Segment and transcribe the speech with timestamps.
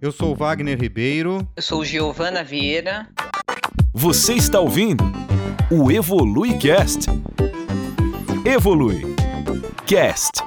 [0.00, 1.46] Eu sou Wagner Ribeiro.
[1.56, 3.08] Eu sou Giovana Vieira.
[3.92, 5.02] Você está ouvindo
[5.72, 7.06] o Evolui Cast.
[8.46, 9.02] Evolui
[9.84, 10.40] Cast.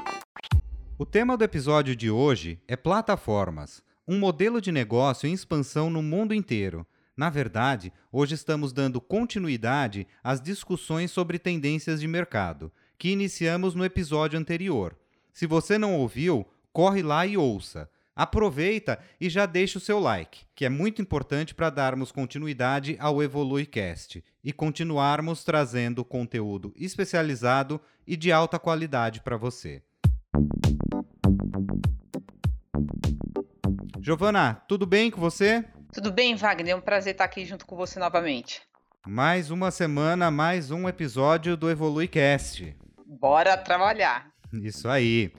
[0.98, 6.02] O tema do episódio de hoje é plataformas, um modelo de negócio em expansão no
[6.02, 6.88] mundo inteiro.
[7.18, 13.84] Na verdade, hoje estamos dando continuidade às discussões sobre tendências de mercado, que iniciamos no
[13.84, 14.96] episódio anterior.
[15.34, 17.90] Se você não ouviu, corre lá e ouça.
[18.16, 23.24] Aproveita e já deixa o seu like, que é muito importante para darmos continuidade ao
[23.24, 29.82] EvoluiCast e continuarmos trazendo conteúdo especializado e de alta qualidade para você.
[34.02, 35.64] Giovana, tudo bem com você?
[35.94, 36.74] Tudo bem, Wagner?
[36.74, 38.62] É um prazer estar aqui junto com você novamente.
[39.08, 42.76] Mais uma semana, mais um episódio do EvoluiCast.
[43.06, 44.32] Bora trabalhar.
[44.52, 45.32] Isso aí.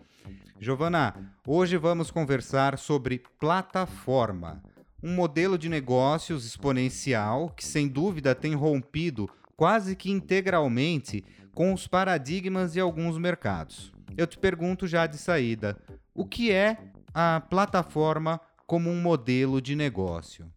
[0.63, 4.63] Giovana, hoje vamos conversar sobre plataforma,
[5.03, 11.89] um modelo de negócios exponencial que, sem dúvida, tem rompido quase que integralmente com os
[11.89, 13.93] paradigmas de alguns mercados.
[14.17, 15.77] Eu te pergunto já de saída:
[16.15, 16.79] o que é
[17.13, 20.49] a plataforma como um modelo de negócio?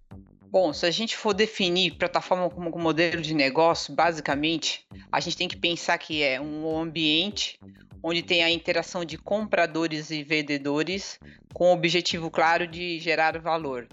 [0.52, 5.36] Bom, se a gente for definir plataforma como um modelo de negócio, basicamente, a gente
[5.36, 7.60] tem que pensar que é um ambiente
[8.08, 11.20] onde tem a interação de compradores e vendedores
[11.56, 13.88] com o objetivo claro de gerar valor.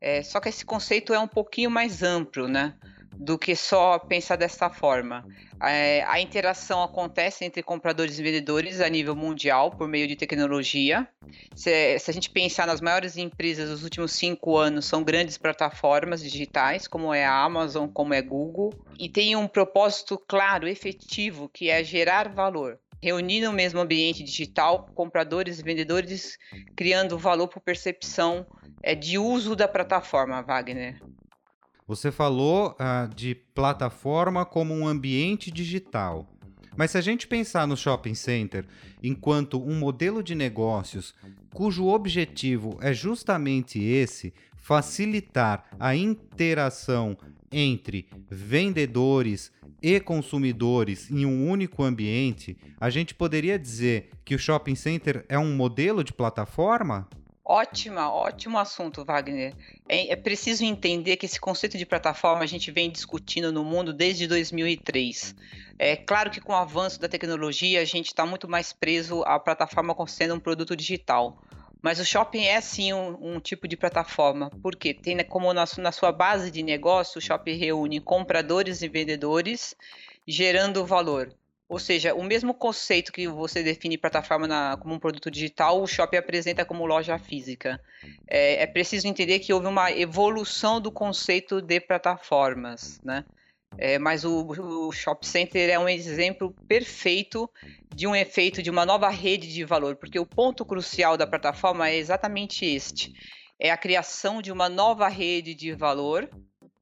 [0.00, 2.74] É, só que esse conceito é um pouquinho mais amplo, né?
[3.12, 5.26] Do que só pensar dessa forma.
[5.60, 11.08] É, a interação acontece entre compradores e vendedores a nível mundial por meio de tecnologia.
[11.56, 16.22] Se, se, a gente pensar nas maiores empresas dos últimos cinco anos, são grandes plataformas
[16.22, 21.68] digitais, como é a Amazon, como é Google, e tem um propósito claro, efetivo, que
[21.68, 26.38] é gerar valor reunir no mesmo ambiente digital compradores e vendedores,
[26.74, 28.46] criando valor por percepção
[28.82, 31.00] é, de uso da plataforma, Wagner.
[31.86, 36.28] Você falou uh, de plataforma como um ambiente digital.
[36.76, 38.66] Mas se a gente pensar no shopping center
[39.02, 41.14] enquanto um modelo de negócios
[41.54, 44.34] cujo objetivo é justamente esse,
[44.66, 47.16] facilitar a interação
[47.52, 54.74] entre vendedores e consumidores em um único ambiente, a gente poderia dizer que o shopping
[54.74, 57.08] center é um modelo de plataforma?
[57.44, 59.54] Ótima, ótimo assunto, Wagner.
[59.88, 63.92] É, é, preciso entender que esse conceito de plataforma a gente vem discutindo no mundo
[63.92, 65.32] desde 2003.
[65.78, 69.38] É claro que com o avanço da tecnologia a gente está muito mais preso à
[69.38, 71.40] plataforma como sendo um produto digital.
[71.86, 75.64] Mas o shopping é sim um, um tipo de plataforma, porque tem né, como na,
[75.78, 79.72] na sua base de negócio, o shopping reúne compradores e vendedores,
[80.26, 81.32] gerando valor.
[81.68, 85.86] Ou seja, o mesmo conceito que você define plataforma na, como um produto digital, o
[85.86, 87.80] shopping apresenta como loja física.
[88.26, 93.24] É, é, preciso entender que houve uma evolução do conceito de plataformas, né?
[93.78, 94.46] É, mas o,
[94.88, 97.50] o Shop Center é um exemplo perfeito
[97.94, 101.88] de um efeito de uma nova rede de valor, porque o ponto crucial da plataforma
[101.88, 103.12] é exatamente este:
[103.58, 106.28] é a criação de uma nova rede de valor,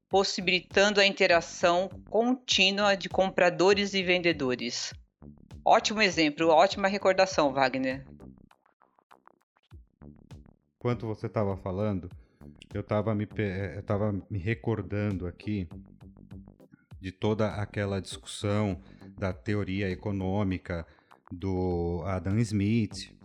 [0.09, 4.93] possibilitando a interação contínua de compradores e vendedores.
[5.63, 8.05] Ótimo exemplo, ótima recordação, Wagner.
[10.77, 12.09] Enquanto você estava falando,
[12.73, 13.27] eu estava me,
[14.29, 15.67] me recordando aqui
[17.05, 18.81] de toda aquela discussão
[19.15, 20.87] da teoria econômica
[21.31, 23.15] do Adam Smith,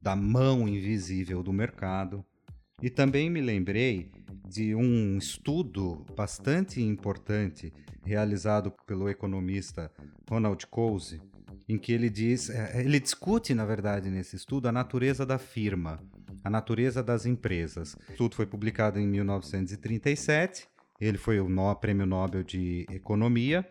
[0.00, 2.24] da mão invisível do mercado.
[2.80, 4.12] E também me lembrei
[4.48, 7.72] de um estudo bastante importante
[8.04, 9.90] realizado pelo economista
[10.30, 11.20] Ronald Coase,
[11.68, 15.98] em que ele diz, é, ele discute, na verdade, nesse estudo, a natureza da firma,
[16.44, 17.94] a natureza das empresas.
[17.94, 20.70] O estudo foi publicado em 1937
[21.02, 23.68] ele foi o no, prêmio Nobel de Economia.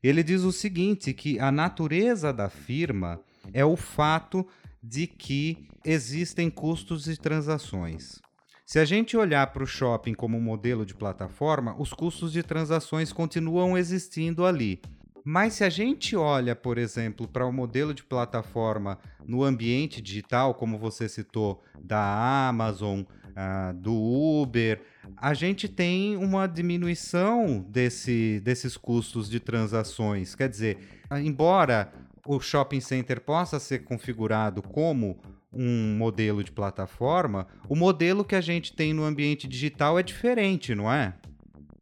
[0.00, 3.20] Ele diz o seguinte: que a natureza da firma
[3.52, 4.46] é o fato
[4.80, 8.20] de que existem custos de transações.
[8.64, 12.44] Se a gente olhar para o shopping como um modelo de plataforma, os custos de
[12.44, 14.80] transações continuam existindo ali.
[15.24, 20.54] Mas se a gente olha, por exemplo, para o modelo de plataforma no ambiente digital,
[20.54, 23.02] como você citou, da Amazon,
[23.38, 24.82] uh, do Uber,
[25.16, 30.34] a gente tem uma diminuição desse, desses custos de transações.
[30.34, 30.78] Quer dizer,
[31.22, 31.92] embora
[32.26, 35.18] o shopping center possa ser configurado como
[35.52, 40.74] um modelo de plataforma, o modelo que a gente tem no ambiente digital é diferente,
[40.74, 41.14] não é?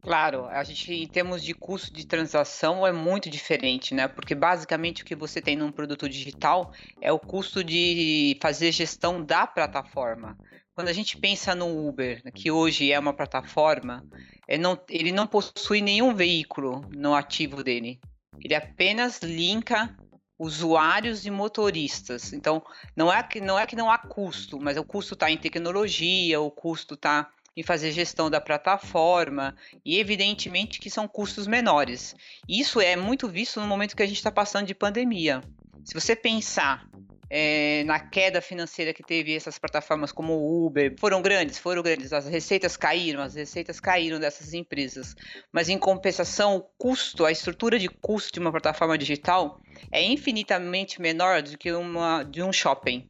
[0.01, 4.07] Claro, a gente em termos de custo de transação é muito diferente, né?
[4.07, 6.71] Porque basicamente o que você tem num produto digital
[7.01, 10.37] é o custo de fazer gestão da plataforma.
[10.77, 14.05] Quando a gente pensa no Uber, que hoje é uma plataforma,
[14.47, 17.99] é não, ele não possui nenhum veículo no ativo dele.
[18.39, 19.97] Ele apenas linka
[20.37, 22.31] usuários e motoristas.
[22.31, 22.63] Então,
[22.95, 26.39] não é que não, é que não há custo, mas o custo está em tecnologia,
[26.39, 32.15] o custo está em fazer gestão da plataforma, e evidentemente que são custos menores.
[32.47, 35.41] Isso é muito visto no momento que a gente está passando de pandemia.
[35.83, 36.87] Se você pensar
[37.29, 42.13] é, na queda financeira que teve essas plataformas como o Uber, foram grandes, foram grandes,
[42.13, 45.15] as receitas caíram, as receitas caíram dessas empresas.
[45.51, 51.01] Mas em compensação, o custo, a estrutura de custo de uma plataforma digital é infinitamente
[51.01, 53.09] menor do que uma de um shopping.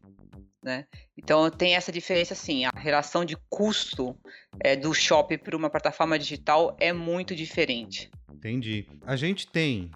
[0.64, 0.86] Né?
[1.16, 4.18] Então tem essa diferença assim, a relação de custo
[4.60, 8.10] é, do shopping para uma plataforma digital é muito diferente.
[8.34, 8.86] Entendi.
[9.06, 9.92] A gente tem,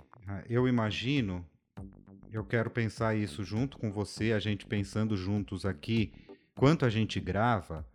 [0.49, 1.45] eu imagino,
[2.31, 6.13] eu quero pensar isso junto com você, a gente pensando juntos aqui,
[6.55, 7.85] quanto a gente grava,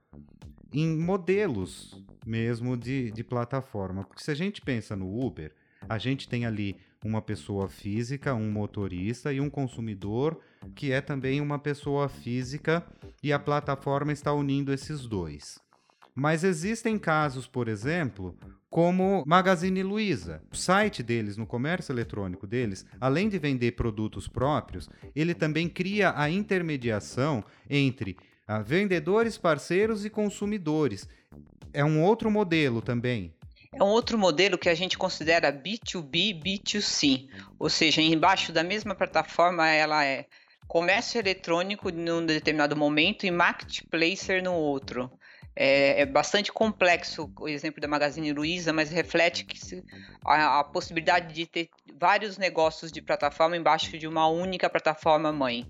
[0.72, 4.04] em modelos mesmo de, de plataforma.
[4.04, 5.54] Porque se a gente pensa no Uber,
[5.88, 10.40] a gente tem ali uma pessoa física, um motorista e um consumidor
[10.74, 12.84] que é também uma pessoa física
[13.22, 15.58] e a plataforma está unindo esses dois.
[16.16, 18.34] Mas existem casos, por exemplo,
[18.70, 20.42] como Magazine Luiza.
[20.50, 26.14] O site deles, no comércio eletrônico deles, além de vender produtos próprios, ele também cria
[26.16, 28.16] a intermediação entre
[28.48, 31.06] ah, vendedores, parceiros e consumidores.
[31.70, 33.34] É um outro modelo também.
[33.74, 37.28] É um outro modelo que a gente considera B2B, B2C,
[37.58, 40.24] ou seja, embaixo da mesma plataforma ela é
[40.66, 45.10] comércio eletrônico num determinado momento e marketplacer no outro.
[45.58, 49.82] É, é, bastante complexo o exemplo da Magazine Luiza, mas reflete que se,
[50.22, 55.66] a, a, possibilidade de ter vários negócios de plataforma embaixo de uma única plataforma mãe.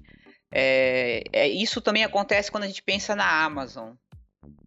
[0.50, 3.93] É, é, isso também acontece quando a gente pensa na Amazon.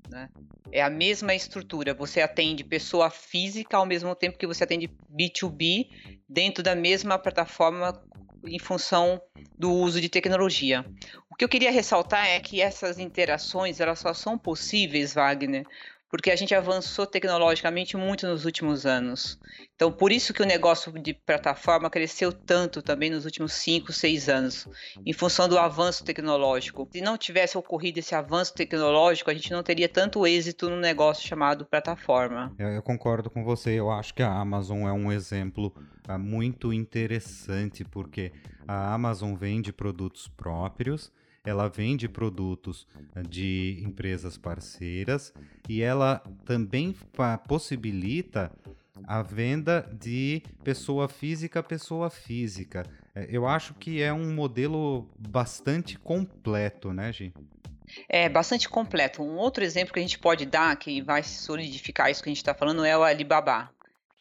[0.10, 0.30] Né?
[0.72, 1.94] É a mesma estrutura.
[1.94, 5.90] Você atende pessoa física ao mesmo tempo que você atende B2B
[6.30, 8.02] dentro da mesma plataforma
[8.46, 9.22] em função
[9.58, 10.86] do uso de tecnologia.
[11.30, 15.66] O que eu queria ressaltar é que essas interações elas só são possíveis, Wagner,
[16.10, 19.40] porque a gente avançou tecnologicamente muito nos últimos anos.
[19.76, 24.28] Então, por isso que o negócio de plataforma cresceu tanto também nos últimos 5, 6
[24.28, 24.68] anos,
[25.06, 26.90] em função do avanço tecnológico.
[26.92, 31.28] Se não tivesse ocorrido esse avanço tecnológico, a gente não teria tanto êxito no negócio
[31.28, 32.54] chamado plataforma.
[32.58, 33.72] Eu, eu concordo com você.
[33.72, 35.74] Eu acho que a Amazon é um exemplo
[36.10, 38.32] uh, muito interessante, porque
[38.68, 41.12] a Amazon vende produtos próprios
[41.46, 45.34] ela vende produtos eh, de empresas parceiras
[45.68, 46.96] e ela também
[47.48, 48.52] possibilita
[49.08, 52.86] a venda de pessoa física a pessoa física.
[53.16, 57.34] Eh, eu acho que é um modelo bastante completo, né, Gi?
[58.08, 59.24] É bastante completo.
[59.24, 62.38] Um outro exemplo que a gente pode dar, que vai solidificar isso que a gente
[62.38, 63.72] está falando, é o Alibaba.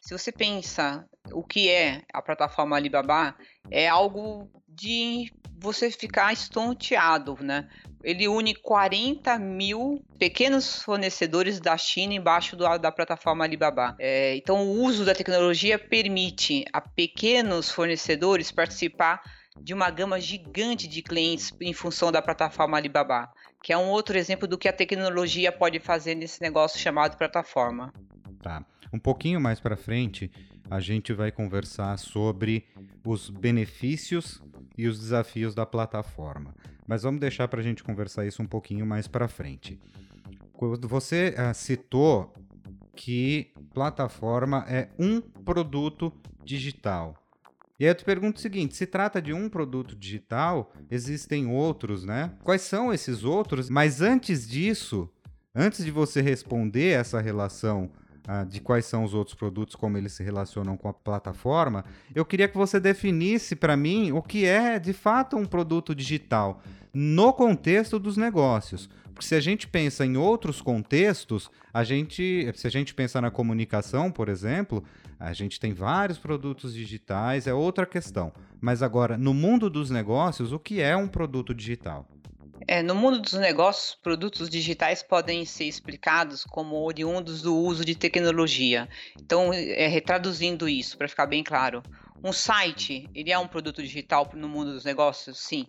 [0.01, 3.35] Se você pensa o que é a plataforma Alibaba,
[3.69, 4.49] é algo
[4.79, 7.67] de você ficar estonteado, né?
[8.01, 13.93] Ele une 40 mil pequenos fornecedores da China embaixo do, da plataforma Alibaba.
[13.99, 19.21] É, então, o uso da tecnologia permite a pequenos fornecedores participar
[19.61, 23.29] de uma gama gigante de clientes em função da plataforma Alibaba,
[23.61, 27.93] que é um outro exemplo do que a tecnologia pode fazer nesse negócio chamado plataforma.
[28.41, 28.63] Tá.
[28.93, 30.31] Um pouquinho mais para frente,
[30.69, 32.65] a gente vai conversar sobre
[33.05, 34.41] os benefícios
[34.77, 36.55] e os desafios da plataforma.
[36.87, 39.79] Mas vamos deixar para a gente conversar isso um pouquinho mais para frente.
[40.81, 42.33] Você uh, citou
[42.95, 46.11] que plataforma é um produto
[46.43, 47.15] digital.
[47.79, 52.03] E aí eu te pergunto o seguinte: se trata de um produto digital, existem outros,
[52.03, 52.33] né?
[52.43, 53.69] Quais são esses outros?
[53.69, 55.09] Mas antes disso,
[55.55, 57.89] antes de você responder essa relação
[58.31, 61.83] ah, de quais são os outros produtos, como eles se relacionam com a plataforma,
[62.13, 66.61] eu queria que você definisse para mim o que é de fato um produto digital
[66.93, 68.87] no contexto dos negócios.
[69.05, 73.31] Porque se a gente pensa em outros contextos, a gente, se a gente pensa na
[73.31, 74.83] comunicação, por exemplo,
[75.19, 78.31] a gente tem vários produtos digitais, é outra questão.
[78.61, 82.07] Mas agora, no mundo dos negócios, o que é um produto digital?
[82.67, 87.95] É, no mundo dos negócios, produtos digitais podem ser explicados como oriundos do uso de
[87.95, 88.87] tecnologia.
[89.19, 91.81] Então, é, retraduzindo isso, para ficar bem claro,
[92.23, 95.39] um site, ele é um produto digital no mundo dos negócios?
[95.39, 95.65] Sim.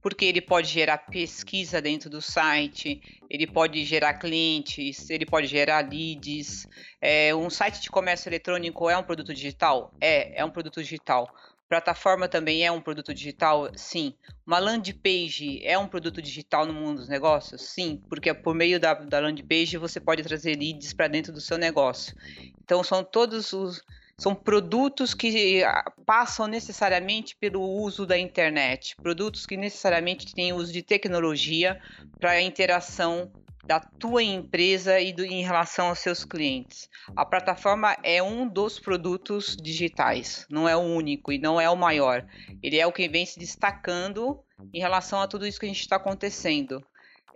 [0.00, 5.88] Porque ele pode gerar pesquisa dentro do site, ele pode gerar clientes, ele pode gerar
[5.88, 6.66] leads.
[7.00, 9.94] É, um site de comércio eletrônico é um produto digital?
[10.00, 11.32] É, é um produto digital
[11.72, 13.70] Plataforma também é um produto digital?
[13.74, 14.12] Sim.
[14.46, 17.62] Uma landing page é um produto digital no mundo dos negócios?
[17.62, 21.56] Sim, porque por meio da, da page você pode trazer leads para dentro do seu
[21.56, 22.14] negócio.
[22.62, 23.82] Então são todos os
[24.18, 30.70] são produtos que ah, passam necessariamente pelo uso da internet, produtos que necessariamente têm uso
[30.70, 31.80] de tecnologia
[32.20, 33.32] para a interação
[33.64, 36.88] da tua empresa e do, em relação aos seus clientes.
[37.14, 41.76] A plataforma é um dos produtos digitais, não é o único e não é o
[41.76, 42.26] maior.
[42.62, 44.42] Ele é o que vem se destacando
[44.72, 46.84] em relação a tudo isso que a gente está acontecendo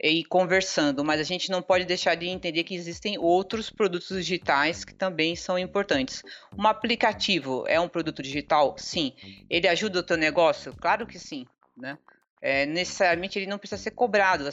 [0.00, 4.84] e conversando, mas a gente não pode deixar de entender que existem outros produtos digitais
[4.84, 6.22] que também são importantes.
[6.56, 8.74] Um aplicativo é um produto digital?
[8.78, 9.14] Sim.
[9.48, 10.74] Ele ajuda o teu negócio?
[10.76, 11.96] Claro que sim, né?
[12.46, 14.44] É, necessariamente ele não precisa ser cobrado,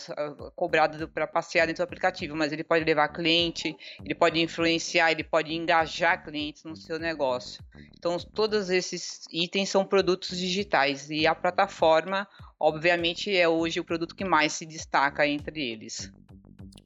[0.55, 5.23] cobrado para passear dentro do aplicativo, mas ele pode levar cliente, ele pode influenciar, ele
[5.23, 7.63] pode engajar clientes no seu negócio.
[7.95, 12.27] Então, todos esses itens são produtos digitais e a plataforma,
[12.59, 16.11] obviamente, é hoje o produto que mais se destaca entre eles.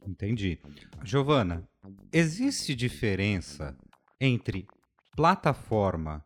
[0.05, 0.59] Entendi.
[1.05, 1.65] Giovana,
[2.11, 3.77] existe diferença
[4.19, 4.67] entre
[5.15, 6.25] plataforma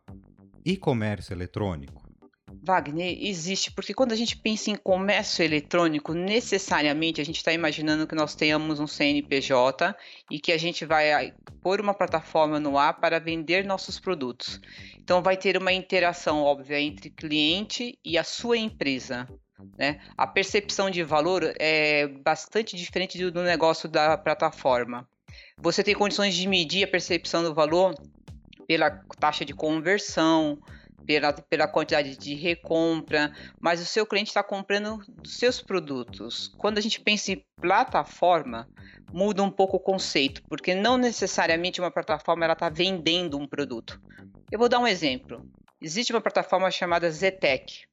[0.64, 2.01] e comércio eletrônico?
[2.64, 8.06] Wagner, existe, porque quando a gente pensa em comércio eletrônico, necessariamente a gente está imaginando
[8.06, 9.96] que nós tenhamos um CNPJ
[10.30, 14.60] e que a gente vai pôr uma plataforma no ar para vender nossos produtos.
[14.96, 19.28] Então, vai ter uma interação óbvia entre cliente e a sua empresa.
[19.76, 20.00] Né?
[20.16, 25.08] A percepção de valor é bastante diferente do negócio da plataforma.
[25.58, 27.94] Você tem condições de medir a percepção do valor
[28.68, 30.58] pela taxa de conversão,
[31.06, 36.48] pela, pela quantidade de recompra, mas o seu cliente está comprando seus produtos.
[36.58, 38.68] Quando a gente pensa em plataforma,
[39.12, 44.00] muda um pouco o conceito, porque não necessariamente uma plataforma ela está vendendo um produto.
[44.50, 45.46] Eu vou dar um exemplo.
[45.80, 47.84] Existe uma plataforma chamada Zetec,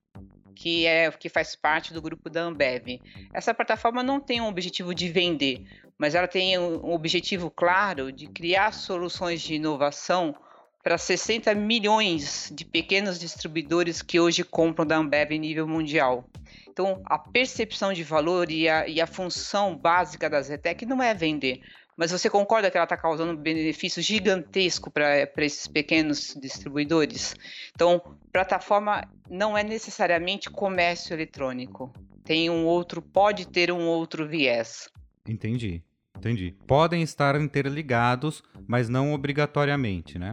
[0.55, 2.99] que é que faz parte do grupo da Ambev.
[3.33, 5.65] Essa plataforma não tem um objetivo de vender,
[5.97, 10.35] mas ela tem um objetivo claro de criar soluções de inovação
[10.83, 16.25] para 60 milhões de pequenos distribuidores que hoje compram da Ambev em nível mundial.
[16.67, 21.13] Então, a percepção de valor e a, e a função básica da Zetec não é
[21.13, 21.61] vender,
[21.99, 27.35] mas você concorda que ela está causando um benefício gigantesco para esses pequenos distribuidores?
[27.75, 31.91] Então, plataforma não é necessariamente comércio eletrônico.
[32.23, 34.87] Tem um outro, pode ter um outro viés.
[35.27, 35.83] Entendi,
[36.17, 36.55] entendi.
[36.65, 40.31] Podem estar interligados, mas não obrigatoriamente, né?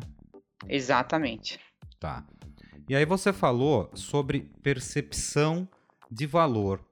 [0.68, 1.60] Exatamente.
[1.98, 2.25] Tá.
[2.88, 5.68] E aí você falou sobre percepção
[6.10, 6.84] de valor.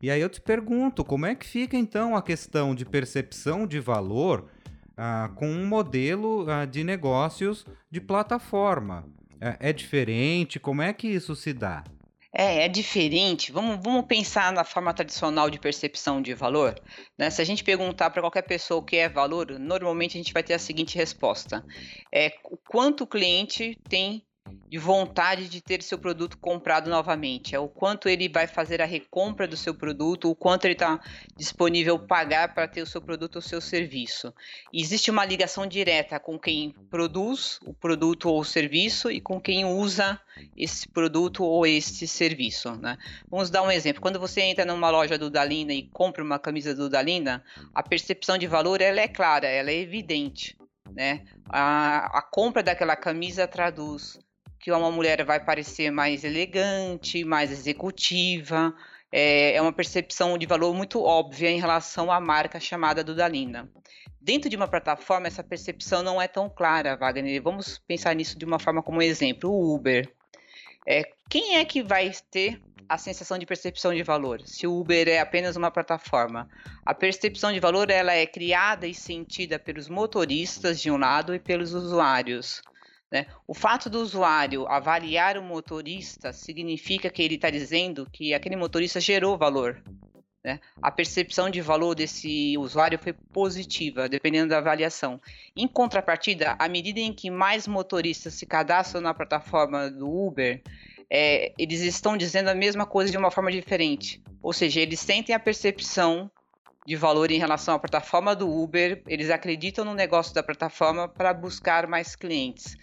[0.00, 3.80] E aí eu te pergunto, como é que fica então a questão de percepção de
[3.80, 4.48] valor
[4.96, 9.06] ah, com um modelo ah, de negócios de plataforma?
[9.40, 10.60] É, é diferente?
[10.60, 11.84] Como é que isso se dá?
[12.32, 13.50] É, é diferente.
[13.50, 16.80] Vamos, vamos pensar na forma tradicional de percepção de valor.
[17.18, 17.28] Né?
[17.28, 20.42] Se a gente perguntar para qualquer pessoa o que é valor, normalmente a gente vai
[20.42, 21.64] ter a seguinte resposta:
[22.12, 24.24] é o quanto o cliente tem
[24.70, 28.84] de vontade de ter seu produto comprado novamente, é o quanto ele vai fazer a
[28.84, 31.00] recompra do seu produto, o quanto ele está
[31.36, 34.32] disponível pagar para ter o seu produto ou seu serviço.
[34.72, 39.40] E existe uma ligação direta com quem produz o produto ou o serviço e com
[39.40, 40.20] quem usa
[40.56, 42.70] esse produto ou esse serviço.
[42.76, 42.96] Né?
[43.28, 44.00] Vamos dar um exemplo.
[44.00, 47.42] Quando você entra numa loja do Dalina e compra uma camisa do Dalina,
[47.74, 50.56] a percepção de valor ela é clara, ela é evidente.
[50.92, 51.24] Né?
[51.48, 54.16] A, a compra daquela camisa traduz
[54.60, 58.74] que uma mulher vai parecer mais elegante, mais executiva.
[59.10, 63.68] É, é uma percepção de valor muito óbvia em relação à marca chamada Dudalina.
[64.20, 67.42] Dentro de uma plataforma, essa percepção não é tão clara, Wagner.
[67.42, 70.12] Vamos pensar nisso de uma forma como exemplo, o Uber.
[70.86, 74.42] É, quem é que vai ter a sensação de percepção de valor?
[74.44, 76.46] Se o Uber é apenas uma plataforma,
[76.84, 81.38] a percepção de valor ela é criada e sentida pelos motoristas de um lado e
[81.38, 82.62] pelos usuários.
[83.10, 83.26] Né?
[83.46, 89.00] O fato do usuário avaliar o motorista significa que ele está dizendo que aquele motorista
[89.00, 89.82] gerou valor.
[90.44, 90.60] Né?
[90.80, 95.20] A percepção de valor desse usuário foi positiva, dependendo da avaliação.
[95.56, 100.62] Em contrapartida, à medida em que mais motoristas se cadastram na plataforma do Uber,
[101.10, 104.22] é, eles estão dizendo a mesma coisa de uma forma diferente.
[104.40, 106.30] Ou seja, eles sentem a percepção
[106.86, 111.34] de valor em relação à plataforma do Uber, eles acreditam no negócio da plataforma para
[111.34, 112.76] buscar mais clientes.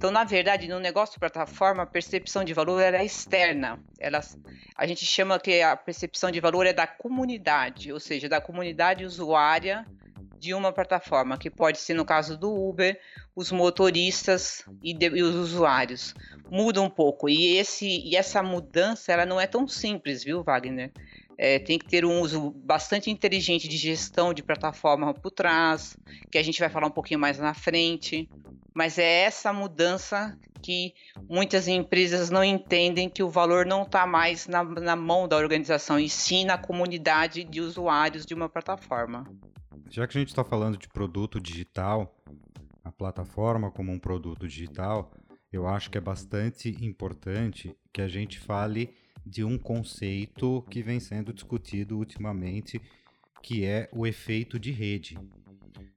[0.00, 3.78] Então, na verdade, no negócio de plataforma, a percepção de valor é externa.
[3.98, 4.22] Ela,
[4.74, 9.04] a gente chama que a percepção de valor é da comunidade, ou seja, da comunidade
[9.04, 9.84] usuária
[10.38, 12.98] de uma plataforma, que pode ser, no caso do Uber,
[13.36, 16.14] os motoristas e, de, e os usuários.
[16.50, 17.28] muda um pouco.
[17.28, 20.90] E, esse, e essa mudança ela não é tão simples, viu, Wagner?
[21.36, 25.94] É, tem que ter um uso bastante inteligente de gestão de plataforma por trás,
[26.30, 28.26] que a gente vai falar um pouquinho mais na frente.
[28.74, 30.94] Mas é essa mudança que
[31.28, 35.98] muitas empresas não entendem que o valor não está mais na, na mão da organização,
[35.98, 39.24] e sim na comunidade de usuários de uma plataforma.
[39.88, 42.14] Já que a gente está falando de produto digital,
[42.84, 45.10] a plataforma como um produto digital,
[45.52, 48.94] eu acho que é bastante importante que a gente fale
[49.26, 52.80] de um conceito que vem sendo discutido ultimamente,
[53.42, 55.18] que é o efeito de rede.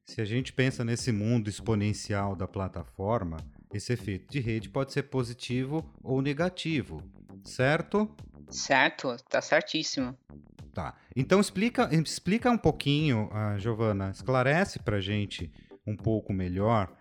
[0.05, 3.38] Se a gente pensa nesse mundo exponencial da plataforma,
[3.74, 7.01] esse efeito de rede pode ser positivo ou negativo,
[7.43, 8.13] certo?
[8.50, 10.15] Certo, tá certíssimo.
[10.74, 10.95] Tá.
[11.15, 15.51] Então explica, explica um pouquinho, uh, Giovana, esclarece pra gente
[15.86, 16.91] um pouco melhor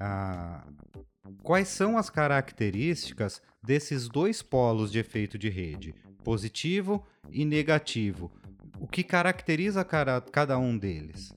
[0.00, 8.32] uh, quais são as características desses dois polos de efeito de rede, positivo e negativo.
[8.80, 11.34] O que caracteriza cada um deles?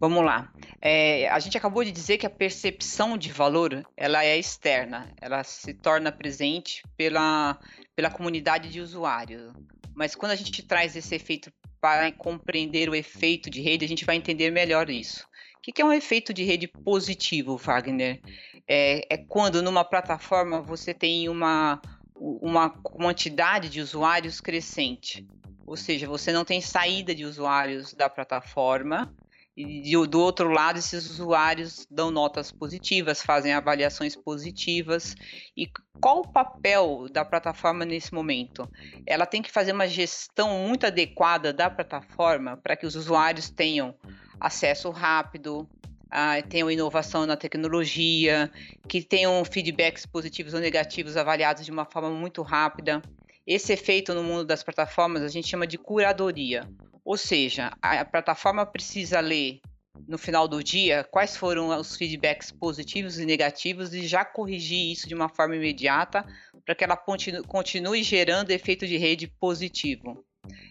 [0.00, 0.52] Vamos lá.
[0.80, 5.42] É, a gente acabou de dizer que a percepção de valor ela é externa, ela
[5.42, 7.58] se torna presente pela,
[7.96, 9.52] pela comunidade de usuários.
[9.94, 14.04] Mas quando a gente traz esse efeito para compreender o efeito de rede, a gente
[14.04, 15.26] vai entender melhor isso.
[15.56, 18.20] O que é um efeito de rede positivo, Wagner?
[18.66, 21.80] É, é quando numa plataforma você tem uma,
[22.14, 25.26] uma quantidade de usuários crescente.
[25.66, 29.12] Ou seja, você não tem saída de usuários da plataforma,
[29.60, 35.16] e do outro lado, esses usuários dão notas positivas, fazem avaliações positivas.
[35.56, 35.68] E
[36.00, 38.70] qual o papel da plataforma nesse momento?
[39.04, 43.96] Ela tem que fazer uma gestão muito adequada da plataforma para que os usuários tenham
[44.38, 45.68] acesso rápido,
[46.08, 48.52] ah, tenham inovação na tecnologia,
[48.86, 53.02] que tenham feedbacks positivos ou negativos avaliados de uma forma muito rápida.
[53.44, 56.68] Esse efeito no mundo das plataformas a gente chama de curadoria.
[57.08, 59.62] Ou seja, a, plataforma precisa ler
[60.06, 65.08] no final do dia quais foram os feedbacks positivos e negativos e já corrigir isso
[65.08, 66.22] de uma forma imediata
[66.66, 66.98] para que ela
[67.46, 70.22] continue, gerando efeito de rede positivo.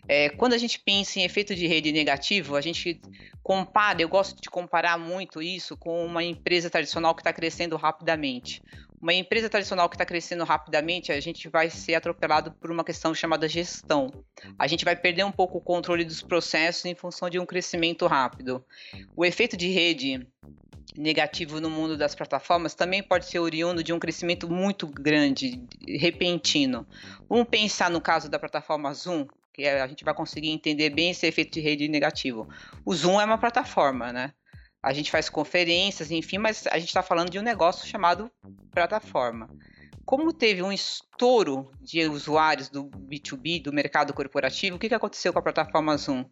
[0.08, 3.02] É, quando a gente pensa em efeito de rede negativo, a gente
[3.42, 8.62] compara, eu gosto de comparar muito isso com uma empresa tradicional que está crescendo rapidamente.
[9.08, 13.16] Uma empresa tradicional que está crescendo rapidamente, a gente vai ser atropelado por uma questão
[13.16, 14.12] chamada gestão.
[14.60, 18.06] A gente vai perder um pouco o controle dos processos em função de um crescimento
[18.06, 18.62] rápido.
[19.16, 20.28] O efeito de rede
[20.98, 26.86] negativo no mundo das plataformas também pode ser oriundo de um crescimento muito grande, repentino.
[27.30, 31.26] Vamos pensar no caso da plataforma Zoom, que a gente vai conseguir entender bem esse
[31.26, 32.46] efeito de rede negativo.
[32.84, 34.34] O Zoom é uma plataforma, né?
[34.82, 38.32] A gente faz conferências, enfim, mas a gente está falando de um negócio chamado
[38.72, 39.50] plataforma.
[40.08, 45.34] Como teve um estouro de usuários do B2B, do mercado corporativo, o que, que aconteceu
[45.34, 46.24] com a plataforma Zoom?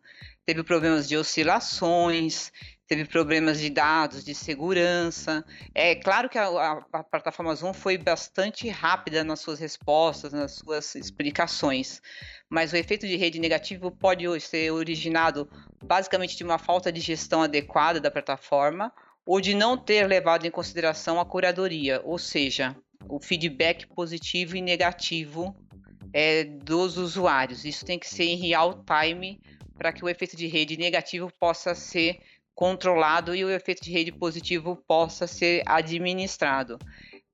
[0.46, 2.54] Teve problemas de oscilações,
[2.88, 5.44] teve problemas de dados, de segurança.
[5.74, 10.54] É claro que a, a, a, plataforma Zoom foi bastante rápida nas suas respostas, nas
[10.54, 12.02] suas explicações,
[12.50, 15.50] mas o efeito de rede negativo pode ser originado
[15.84, 18.90] basicamente de uma falta de gestão adequada da plataforma
[19.26, 22.74] ou de não ter levado em consideração a curadoria, ou seja,
[23.08, 25.56] o feedback positivo e negativo
[26.14, 27.66] é, dos usuários.
[27.66, 29.42] Isso tem que ser em real time
[29.78, 32.20] para que o efeito de rede negativo possa ser
[32.54, 36.80] controlado e o efeito de rede positivo possa ser administrado.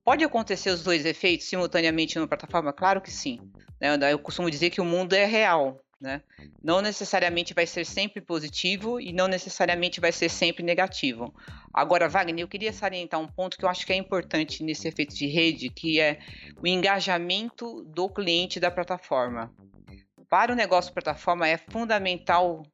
[0.04, 2.72] Pode acontecer os dois efeitos simultaneamente numa plataforma?
[2.72, 3.38] Claro que sim.
[3.80, 4.12] Né?
[4.12, 5.80] Eu costumo dizer que o mundo é real.
[6.02, 6.20] Né?
[6.60, 11.32] Não necessariamente vai ser sempre positivo e não necessariamente vai ser sempre negativo.
[11.72, 15.14] Agora, Wagner, eu queria salientar um ponto que eu acho que é importante nesse efeito
[15.14, 16.18] de rede, que é
[16.60, 19.54] o engajamento do cliente da plataforma.
[20.28, 22.64] Para o negócio plataforma é fundamental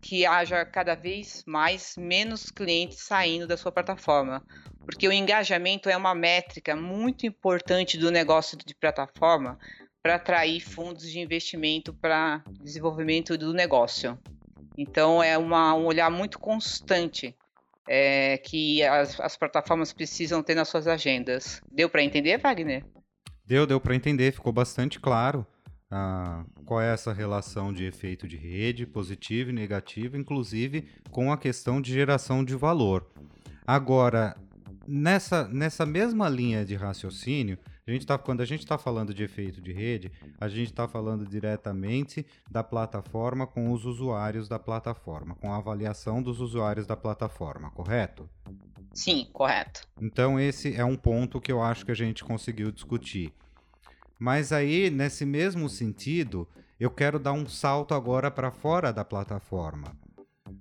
[0.00, 4.42] que haja cada vez mais menos clientes saindo da sua plataforma,
[4.86, 9.58] porque o engajamento é uma métrica muito importante do negócio de plataforma
[10.02, 14.18] para atrair fundos de investimento para desenvolvimento do negócio.
[14.76, 17.36] Então é uma, um olhar muito constante
[17.88, 21.60] é, que as, as plataformas precisam ter nas suas agendas.
[21.70, 22.84] Deu para entender, Wagner?
[23.44, 25.46] Deu, deu para entender, ficou bastante claro.
[25.92, 31.36] Ah, qual é essa relação de efeito de rede, positivo e negativo, inclusive com a
[31.36, 33.10] questão de geração de valor.
[33.66, 34.36] Agora,
[34.86, 39.22] nessa, nessa mesma linha de raciocínio, a gente tá, quando a gente está falando de
[39.22, 45.34] efeito de rede, a gente está falando diretamente da plataforma com os usuários da plataforma,
[45.34, 48.28] com a avaliação dos usuários da plataforma, correto?
[48.92, 49.82] Sim, correto.
[50.00, 53.32] Então esse é um ponto que eu acho que a gente conseguiu discutir.
[54.18, 56.46] Mas aí, nesse mesmo sentido,
[56.78, 59.96] eu quero dar um salto agora para fora da plataforma.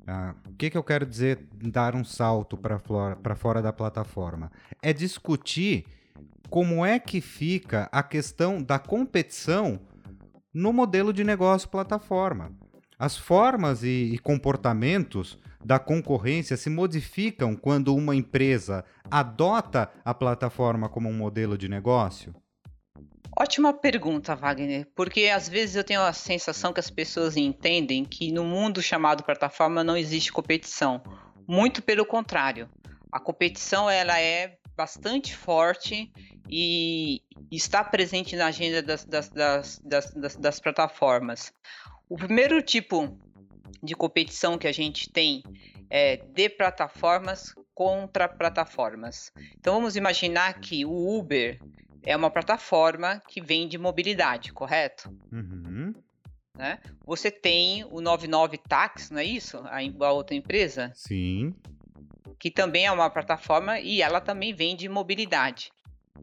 [0.08, 4.52] Ah, o que, que eu quero dizer dar um salto para fora da plataforma?
[4.82, 5.86] É discutir
[6.50, 9.80] como é que fica a questão da competição
[10.54, 12.52] no modelo de negócio plataforma.
[12.98, 20.90] As formas e, e comportamentos da concorrência se modificam quando uma empresa adota a plataforma
[20.90, 22.34] como um modelo de negócio?
[23.38, 28.32] Ótima pergunta, Wagner, porque às vezes eu tenho a sensação que as pessoas entendem que
[28.32, 31.02] no mundo chamado plataforma não existe competição.
[31.48, 32.70] Muito pelo contrário.
[33.12, 36.10] A competição ela é bastante forte
[36.50, 41.52] e está presente na agenda das, das, das, das, das plataformas.
[42.08, 43.20] O primeiro tipo
[43.84, 45.44] de competição que a gente tem
[45.90, 49.34] é de plataformas contra plataformas.
[49.58, 51.60] Então vamos imaginar que o Uber
[52.06, 55.14] é uma plataforma que vende mobilidade, correto?
[55.30, 55.94] Uhum.
[56.56, 56.80] Né?
[57.06, 59.58] Você tem o 99 Tax, não é isso?
[59.58, 60.90] A, a outra empresa?
[60.96, 61.54] Sim.
[62.40, 65.72] Que também é uma plataforma e ela também vende mobilidade.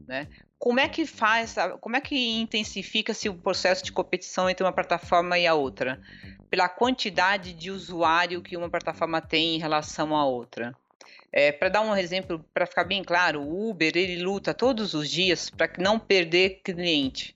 [0.07, 0.27] Né?
[0.59, 5.37] Como é que faz, como é que intensifica-se o processo de competição entre uma plataforma
[5.37, 6.01] e a outra?
[6.49, 10.75] Pela quantidade de usuário que uma plataforma tem em relação à outra.
[11.31, 15.09] É, para dar um exemplo, para ficar bem claro, o Uber ele luta todos os
[15.09, 17.35] dias para não perder cliente.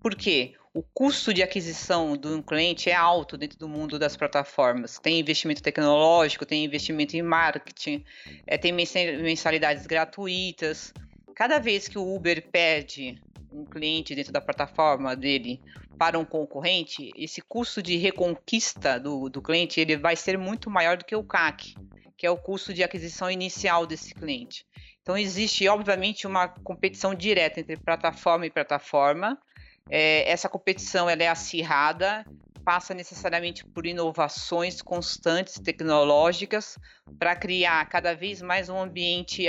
[0.00, 0.54] Por quê?
[0.72, 5.00] O custo de aquisição de um cliente é alto dentro do mundo das plataformas.
[5.00, 8.04] Tem investimento tecnológico, tem investimento em marketing,
[8.46, 10.94] é, tem mensalidades gratuitas.
[11.34, 13.20] Cada vez que o Uber perde
[13.52, 15.60] um cliente dentro da plataforma dele
[15.98, 20.96] para um concorrente, esse custo de reconquista do, do cliente ele vai ser muito maior
[20.96, 21.74] do que o CAC
[22.20, 24.66] que é o custo de aquisição inicial desse cliente.
[25.00, 29.38] Então, existe, obviamente, uma competição direta entre plataforma e plataforma.
[29.88, 32.24] É, essa competição ela é acirrada,
[32.64, 36.78] passa necessariamente por inovações constantes tecnológicas
[37.18, 39.46] para criar cada vez mais um ambiente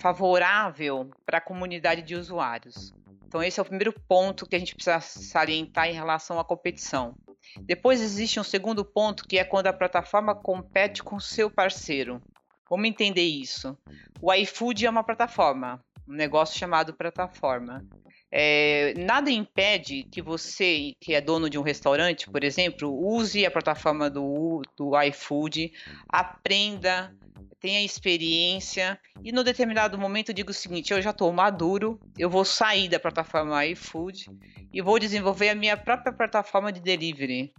[0.00, 2.92] favorável para a comunidade de usuários.
[3.26, 7.14] Então, esse é o primeiro ponto que a gente precisa salientar em relação à competição.
[7.60, 12.20] Depois existe um segundo ponto que é quando a plataforma compete com seu parceiro.
[12.68, 13.76] Vamos entender isso.
[14.20, 17.84] O iFood é uma plataforma, um negócio chamado plataforma.
[18.32, 23.50] É, nada impede que você, que é dono de um restaurante, por exemplo, use a
[23.50, 25.72] plataforma do, do iFood,
[26.08, 27.12] aprenda,
[27.60, 32.44] tenha experiência e no determinado momento diga o seguinte: eu já estou maduro, eu vou
[32.44, 34.30] sair da plataforma iFood
[34.72, 37.52] e vou desenvolver a minha própria plataforma de delivery.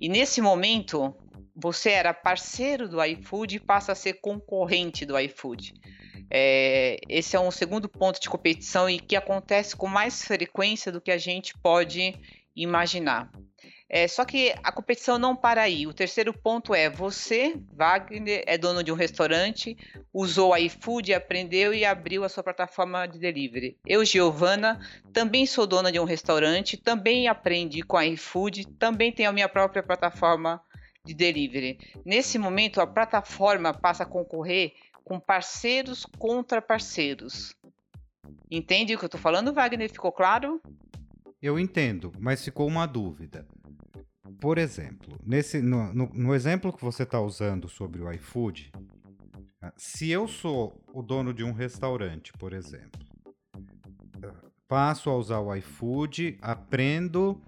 [0.00, 1.14] E nesse momento,
[1.56, 5.74] você era parceiro do iFood e passa a ser concorrente do iFood.
[6.30, 11.00] É, esse é um segundo ponto de competição e que acontece com mais frequência do
[11.00, 12.14] que a gente pode
[12.54, 13.30] imaginar.
[13.90, 15.86] É, só que a competição não para aí.
[15.86, 19.78] O terceiro ponto é você, Wagner, é dono de um restaurante,
[20.12, 23.78] usou a iFood, aprendeu e abriu a sua plataforma de delivery.
[23.86, 24.78] Eu, Giovana,
[25.10, 29.48] também sou dona de um restaurante, também aprendi com a iFood, também tenho a minha
[29.48, 30.60] própria plataforma
[31.02, 31.78] de delivery.
[32.04, 34.74] Nesse momento, a plataforma passa a concorrer
[35.08, 37.56] com parceiros contra parceiros.
[38.50, 39.90] Entende o que eu estou falando, Wagner?
[39.90, 40.60] Ficou claro?
[41.40, 43.48] Eu entendo, mas ficou uma dúvida.
[44.38, 48.70] Por exemplo, nesse, no, no, no exemplo que você está usando sobre o iFood,
[49.62, 53.00] ah, se eu sou o dono de um restaurante, por exemplo,
[54.68, 57.40] passo a usar o iFood, aprendo,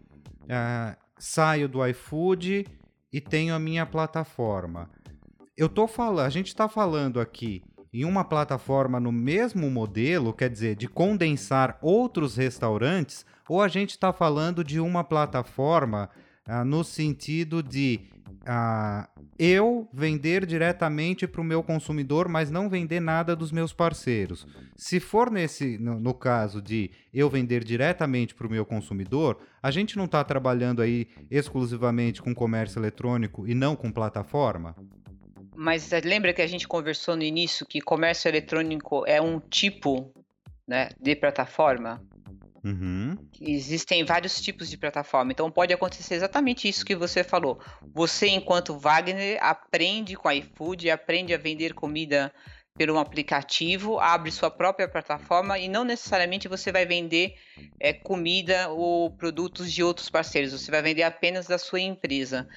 [0.45, 2.67] uh, saio do iFood
[3.13, 4.91] e tenho a minha plataforma.
[5.61, 10.49] Eu tô falando, a gente está falando aqui em uma plataforma no mesmo modelo, quer
[10.49, 16.09] dizer, de condensar outros restaurantes, ou a gente está falando de uma plataforma
[16.47, 18.01] ah, no sentido de
[18.47, 19.07] ah,
[19.39, 24.47] eu vender diretamente para o meu consumidor, mas não vender nada dos meus parceiros.
[24.79, 29.71] Se for nesse, no, no caso de eu vender diretamente para o meu consumidor, a
[29.71, 34.75] gente não está trabalhando aí exclusivamente com comércio eletrônico e não com plataforma?
[35.61, 40.11] Mas eh, lembra que a gente conversou no início que comércio eletrônico é um tipo
[40.67, 42.03] né, de plataforma?
[42.65, 43.15] Uhum.
[43.39, 47.61] Existem vários tipos de plataforma, então pode acontecer exatamente isso que você falou.
[47.93, 52.33] Você, enquanto Wagner, aprende com a iFood, aprende a vender comida
[52.75, 57.35] pelo aplicativo, abre sua própria plataforma e não necessariamente você vai vender
[57.79, 62.49] é, comida ou produtos de outros parceiros, você vai vender apenas da sua empresa.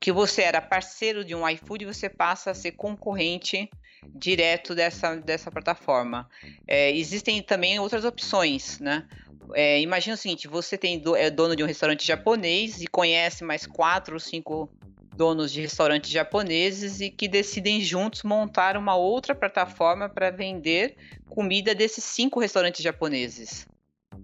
[0.00, 3.68] Que você era parceiro de um iFood, você passa a ser concorrente
[4.14, 6.28] direto dessa, dessa plataforma.
[6.66, 9.06] É, existem também outras opções, né?
[9.54, 13.44] É, imagina o seguinte: você tem do, é dono de um restaurante japonês e conhece
[13.44, 14.70] mais quatro ou cinco
[15.14, 20.96] donos de restaurantes japoneses e que decidem juntos montar uma outra plataforma para vender
[21.28, 23.66] comida desses cinco restaurantes japoneses.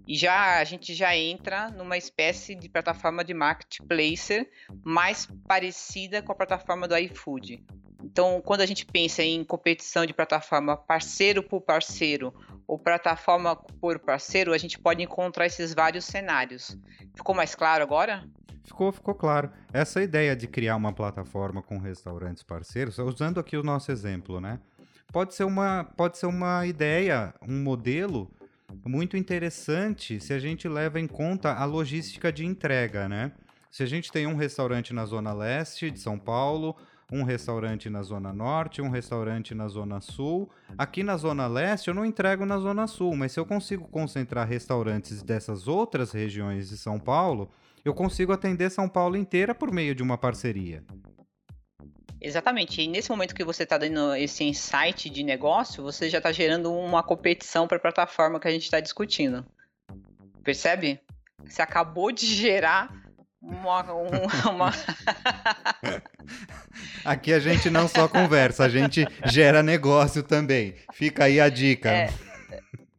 [0.07, 4.47] E já a gente já entra numa espécie de plataforma de marketplace
[4.83, 7.63] mais parecida com a plataforma do iFood.
[8.03, 12.33] Então, quando a gente pensa em competição de plataforma parceiro por parceiro
[12.67, 16.77] ou plataforma por parceiro, a gente pode encontrar esses vários cenários.
[17.15, 18.27] Ficou mais claro agora?
[18.65, 19.49] Ficou, ficou claro.
[19.71, 24.59] Essa ideia de criar uma plataforma com restaurantes parceiros, usando aqui o nosso exemplo, né?
[25.11, 28.31] Pode ser uma, pode ser uma ideia, um modelo
[28.85, 33.31] muito interessante se a gente leva em conta a logística de entrega, né?
[33.71, 36.75] Se a gente tem um restaurante na zona leste de São Paulo,
[37.11, 40.49] um restaurante na zona norte, um restaurante na zona sul.
[40.77, 44.47] Aqui na zona leste eu não entrego na zona sul, mas se eu consigo concentrar
[44.47, 47.49] restaurantes dessas outras regiões de São Paulo,
[47.85, 50.83] eu consigo atender São Paulo inteira por meio de uma parceria.
[52.23, 52.81] Exatamente.
[52.81, 56.73] E nesse momento que você está dando esse insight de negócio, você já está gerando
[56.73, 59.45] uma competição para a plataforma que a gente está discutindo.
[60.41, 61.01] Percebe?
[61.43, 62.89] Você acabou de gerar
[63.41, 63.83] uma.
[64.49, 64.71] uma...
[67.03, 70.75] Aqui a gente não só conversa, a gente gera negócio também.
[70.93, 71.91] Fica aí a dica.
[71.91, 72.09] É.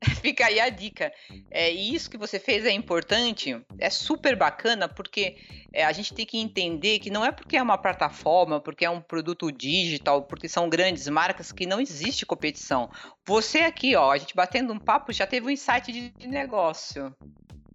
[0.20, 1.12] Fica aí a dica.
[1.50, 5.36] É, e isso que você fez é importante, é super bacana, porque
[5.72, 8.90] é, a gente tem que entender que não é porque é uma plataforma, porque é
[8.90, 12.90] um produto digital, porque são grandes marcas que não existe competição.
[13.26, 17.14] Você aqui, ó, a gente batendo um papo, já teve um insight de, de negócio.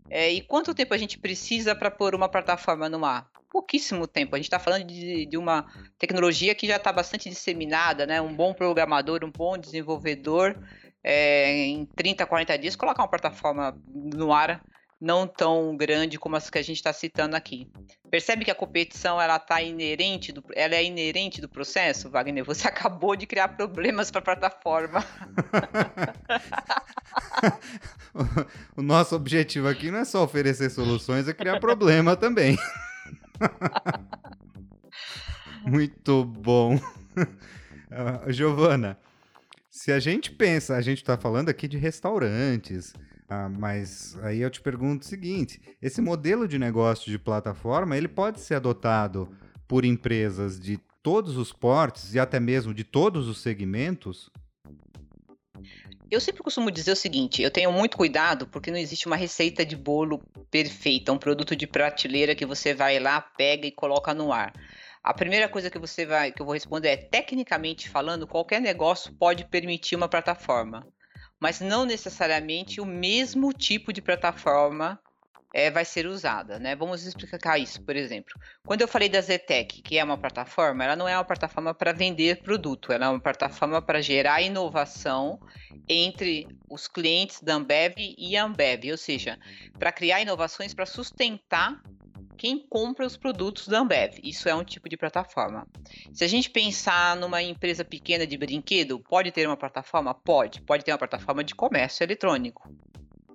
[0.09, 3.29] É, e quanto tempo a gente precisa para pôr uma plataforma no ar?
[3.51, 4.35] Pouquíssimo tempo.
[4.35, 5.65] A gente está falando de, de, uma
[5.97, 8.21] tecnologia que já está bastante disseminada, né?
[8.21, 10.55] Um bom programador, um bom desenvolvedor
[11.03, 14.61] é, em 30, 40 dias, colocar uma plataforma no ar
[14.99, 17.69] não tão grande como as que a gente está citando aqui.
[18.11, 22.43] Percebe que a competição ela tá inerente do, ela é inerente do processo, Wagner?
[22.43, 25.05] Você acabou de criar problemas para a plataforma.
[28.75, 32.57] o nosso objetivo aqui não é só oferecer soluções, é criar problema também.
[35.65, 36.75] Muito bom.
[36.75, 38.97] Uh, Giovana,
[39.69, 42.93] se a gente pensa, a gente está falando aqui de restaurantes,
[43.29, 48.07] ah, mas aí eu te pergunto o seguinte: esse modelo de negócio de plataforma ele
[48.07, 49.29] pode ser adotado
[49.67, 54.31] por empresas de todos os portes e até mesmo de todos os segmentos?
[56.09, 59.63] Eu sempre costumo dizer o seguinte: eu tenho muito cuidado porque não existe uma receita
[59.63, 64.33] de bolo perfeita, um produto de prateleira que você vai lá, pega e coloca no
[64.33, 64.51] ar.
[65.03, 69.13] A primeira coisa que você vai, que eu vou responder é, tecnicamente falando, qualquer negócio
[69.13, 70.85] pode permitir uma plataforma,
[71.39, 74.99] mas não necessariamente o mesmo tipo de plataforma
[75.53, 76.75] é, vai ser usada, né?
[76.75, 78.33] Vamos explicar isso, por exemplo.
[78.65, 81.91] Quando eu falei da Zetec, que é uma plataforma, ela não é uma plataforma para
[81.91, 85.39] vender produto, ela é uma plataforma para gerar inovação
[85.87, 89.39] entre os clientes da Ambev e a Ambev, ou seja,
[89.79, 91.81] para criar inovações para sustentar
[92.39, 94.17] quem compra os produtos da Ambev.
[94.23, 95.67] Isso é um tipo de plataforma.
[96.13, 100.13] Se a gente pensar numa empresa pequena de brinquedo, pode ter uma plataforma?
[100.13, 100.61] Pode.
[100.61, 102.73] Pode ter uma plataforma de comércio eletrônico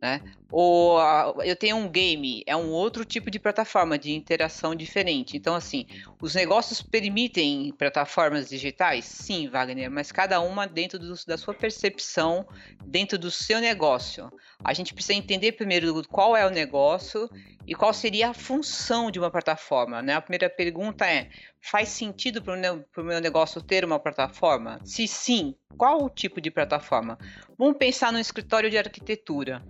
[0.04, 0.20] né?
[0.52, 1.00] Ou
[1.42, 5.34] eu tenho um game, é um outro tipo de plataforma de interação diferente.
[5.34, 5.86] Então, assim,
[6.20, 9.06] os negócios permitem plataformas digitais?
[9.06, 12.46] Sim, Wagner, mas cada uma dentro do, da sua percepção,
[12.84, 14.30] dentro do seu negócio.
[14.64, 17.28] A gente precisa entender primeiro qual é o negócio
[17.66, 20.00] e qual seria a função de uma plataforma.
[20.00, 20.14] Né?
[20.14, 21.28] A primeira pergunta é:
[21.60, 24.80] faz sentido para o meu negócio ter uma plataforma?
[24.84, 27.18] Se sim, qual o tipo de plataforma?
[27.58, 29.62] Vamos pensar no escritório de arquitetura.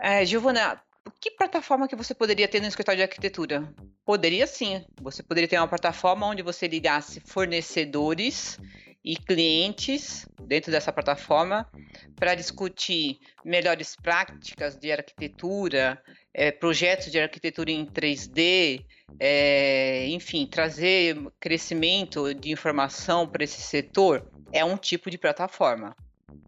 [0.00, 0.82] É, Giovana,
[1.20, 3.72] que plataforma que você poderia ter no escritório de arquitetura?
[4.04, 4.84] Poderia sim.
[5.00, 8.58] Você poderia ter uma plataforma onde você ligasse fornecedores
[9.04, 11.68] e clientes dentro dessa plataforma
[12.14, 16.00] para discutir melhores práticas de arquitetura,
[16.32, 18.84] é, projetos de arquitetura em 3D,
[19.18, 24.30] é, enfim, trazer crescimento de informação para esse setor.
[24.52, 25.96] É um tipo de plataforma.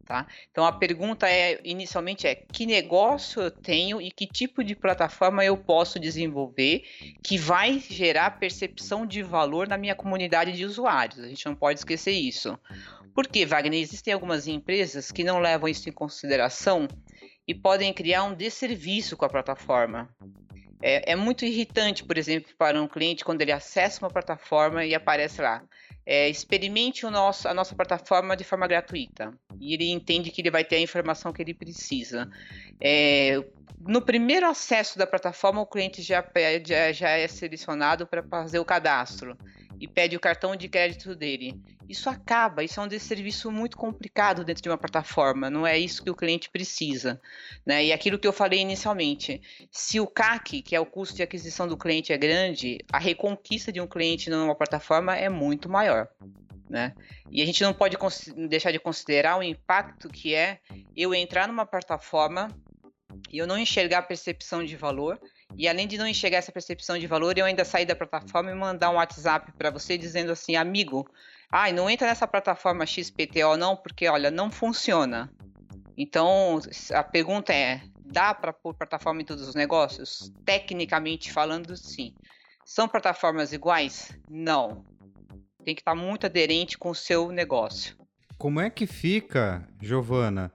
[0.04, 0.26] Tá?
[0.50, 5.42] Então a pergunta é inicialmente é que negócio eu tenho e que tipo de plataforma
[5.42, 6.84] eu posso desenvolver
[7.22, 11.20] que vai gerar percepção de valor na minha comunidade de usuários.
[11.20, 12.58] A gente não pode esquecer isso.
[13.14, 16.88] Porque, Wagner, existem algumas empresas que não levam isso em consideração
[17.46, 20.08] e podem criar um desserviço com a plataforma.
[20.82, 24.94] É, é, muito irritante, por exemplo, para um cliente quando ele acessa uma plataforma e
[24.94, 25.62] aparece lá.
[26.06, 29.32] É, experimente nosso, a nossa plataforma de forma gratuita.
[29.58, 32.30] E ele entende que ele vai ter a informação que ele precisa.
[32.80, 33.42] É,
[33.80, 38.64] no primeiro acesso da plataforma, o cliente já, pede, já é selecionado para fazer o
[38.64, 39.36] cadastro
[39.80, 41.60] e pede o cartão de crédito dele.
[41.88, 46.02] Isso acaba, isso é um desserviço muito complicado dentro de uma plataforma, não é isso
[46.02, 47.20] que o cliente precisa.
[47.64, 47.86] Né?
[47.86, 51.68] E aquilo que eu falei inicialmente, se o CAC, que é o custo de aquisição
[51.68, 56.08] do cliente, é grande, a reconquista de um cliente numa plataforma é muito maior.
[56.68, 56.94] Né?
[57.30, 57.96] E a gente não pode
[58.48, 60.60] deixar de considerar o impacto que é
[60.96, 62.48] eu entrar numa plataforma
[63.30, 65.20] e eu não enxergar a percepção de valor
[65.56, 68.54] e além de não enxergar essa percepção de valor, eu ainda sair da plataforma e
[68.54, 71.08] mandar um WhatsApp para você dizendo assim, amigo,
[71.50, 75.30] ai, não entra nessa plataforma XPTO não, porque olha, não funciona.
[75.96, 76.60] Então,
[76.92, 80.32] a pergunta é, dá para pôr plataforma em todos os negócios?
[80.44, 82.14] Tecnicamente falando, sim.
[82.64, 84.16] São plataformas iguais?
[84.28, 84.84] Não.
[85.64, 87.96] Tem que estar muito aderente com o seu negócio.
[88.36, 90.52] Como é que fica, Giovana,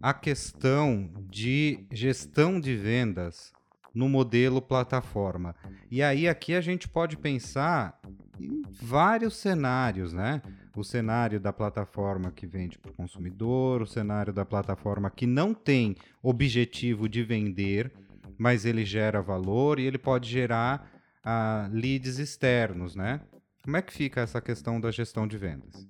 [0.00, 3.52] a questão de gestão de vendas
[3.94, 5.54] no modelo plataforma.
[5.90, 7.98] E aí aqui a gente pode pensar
[8.40, 10.42] em vários cenários, né?
[10.76, 15.52] O cenário da plataforma que vende para o consumidor, o cenário da plataforma que não
[15.52, 17.92] tem objetivo de vender,
[18.38, 20.88] mas ele gera valor e ele pode gerar
[21.24, 23.20] uh, leads externos, né?
[23.64, 25.86] Como é que fica essa questão da gestão de vendas?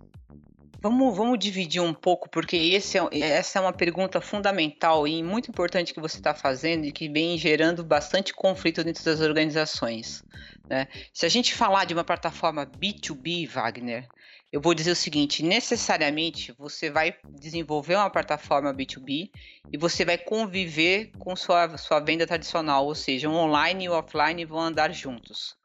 [0.80, 5.50] Vamos, vamos dividir um pouco, porque esse é, essa é uma pergunta fundamental e muito
[5.50, 10.22] importante que você está fazendo e que vem gerando bastante conflito dentro das organizações.
[10.68, 10.86] Né?
[11.12, 14.06] Se a gente falar de uma plataforma B2B, Wagner,
[14.52, 19.30] eu vou dizer o seguinte: necessariamente você vai desenvolver uma plataforma B2B
[19.72, 23.94] e você vai conviver com sua, sua venda tradicional, ou seja, o online e o
[23.94, 25.58] offline vão andar juntos.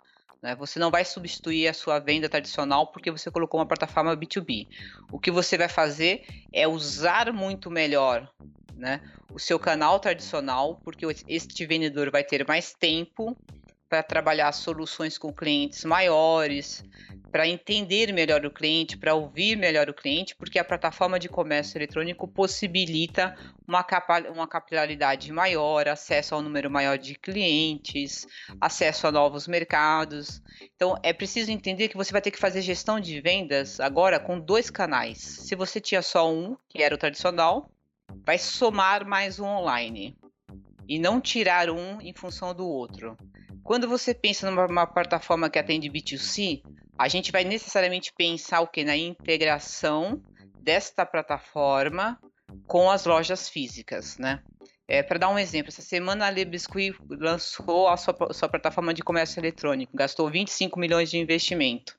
[0.43, 0.53] Né?
[0.55, 4.67] Você não vai substituir a sua venda tradicional porque você colocou uma plataforma B2B.
[5.09, 8.29] O que você vai fazer é usar muito melhor
[8.75, 9.01] né,
[9.31, 13.37] o seu canal tradicional, porque este vendedor vai ter mais tempo
[13.87, 16.83] para trabalhar soluções com clientes maiores,
[17.33, 21.79] para entender melhor o cliente, para ouvir melhor o cliente, porque a plataforma de comércio
[21.79, 23.35] eletrônico possibilita
[23.67, 28.27] uma, capa uma capilaridade maior, acesso ao número maior de clientes,
[28.61, 30.43] acesso a novos mercados.
[30.75, 34.39] Então, é preciso entender que você vai ter que fazer gestão de vendas agora com
[34.39, 35.17] dois canais.
[35.17, 37.67] Se você tinha só um, que era o tradicional,
[38.23, 40.15] vai somar mais um online
[40.87, 43.17] e não tirar um em função do outro.
[43.63, 46.61] Quando você pensa numa plataforma que atende B2C,
[46.97, 50.21] a gente vai necessariamente pensar o que na integração
[50.61, 52.19] desta plataforma
[52.67, 54.41] com as lojas físicas, né?
[54.87, 58.93] É, Para dar um exemplo, essa semana a Le Biscuit lançou a sua, sua, plataforma
[58.93, 61.97] de comércio eletrônico, gastou 25 milhões de investimento.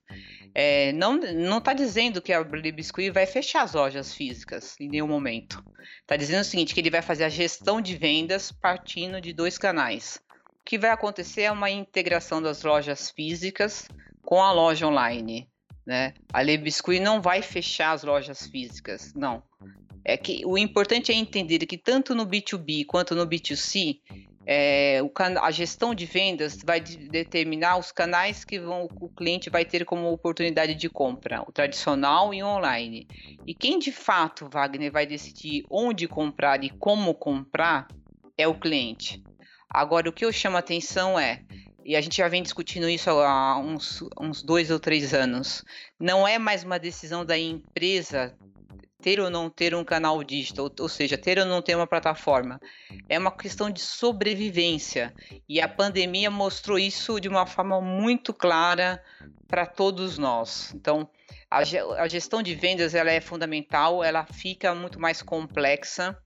[0.54, 5.08] É, não está dizendo que a Le Biscuit vai fechar as lojas físicas em nenhum
[5.08, 5.64] momento.
[6.02, 9.56] Está dizendo o seguinte, que ele vai fazer a gestão de vendas partindo de dois
[9.56, 10.20] canais.
[10.60, 13.88] O que vai acontecer é uma integração das lojas físicas
[14.24, 15.48] com a loja online.
[15.86, 16.14] Né?
[16.32, 19.42] A Le Biscuit não vai fechar as lojas físicas, não.
[20.04, 24.00] É que o importante é entender que tanto no B2B quanto no B2C,
[24.46, 25.00] é,
[25.40, 29.84] a gestão de vendas vai de, determinar os canais que vão, o cliente vai ter
[29.84, 33.06] como oportunidade de compra, o tradicional e o online.
[33.46, 37.88] E quem de fato, Wagner, vai decidir onde comprar e como comprar
[38.36, 39.22] é o cliente.
[39.68, 41.42] Agora, o que eu chamo a atenção é,
[41.84, 45.64] e a gente já vem discutindo isso há uns, uns dois ou três anos,
[46.00, 48.34] não é mais uma decisão da empresa
[49.02, 52.58] ter ou não ter um canal digital, ou seja, ter ou não ter uma plataforma.
[53.06, 55.12] É uma questão de sobrevivência.
[55.46, 59.02] E a pandemia mostrou isso de uma forma muito clara
[59.46, 60.72] para todos nós.
[60.74, 61.06] Então,
[61.50, 66.18] a, gestão de vendas ela é fundamental, ela fica muito mais complexa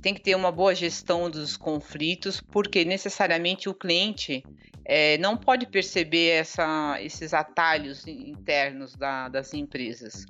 [0.00, 4.44] tem que ter uma boa gestão dos conflitos, porque necessariamente o cliente
[4.90, 10.24] é, não pode perceber essa, esses atalhos internos da, das empresas.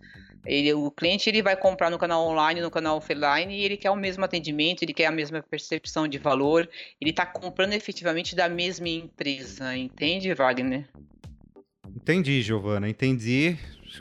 [0.45, 3.91] Ele, o cliente ele vai comprar no canal online, no canal offline, e ele quer
[3.91, 6.69] o mesmo atendimento, ele quer a mesma percepção de valor,
[7.01, 10.89] ele está comprando efetivamente da mesma empresa, entende, Wagner?
[11.95, 13.57] Entendi, Giovana, entendi.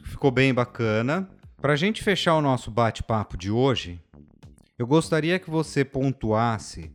[0.06, 1.30] Ficou bem bacana.
[1.62, 4.00] Para a gente fechar o nosso bate-papo de hoje,
[4.78, 6.92] eu gostaria que você pontuasse